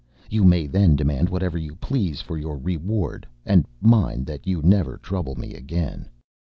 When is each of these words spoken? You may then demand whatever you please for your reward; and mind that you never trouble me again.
You 0.31 0.43
may 0.43 0.65
then 0.65 0.95
demand 0.95 1.29
whatever 1.29 1.59
you 1.59 1.75
please 1.75 2.21
for 2.21 2.35
your 2.35 2.57
reward; 2.57 3.27
and 3.45 3.67
mind 3.81 4.25
that 4.25 4.47
you 4.47 4.63
never 4.63 4.97
trouble 4.97 5.35
me 5.35 5.53
again. 5.53 6.09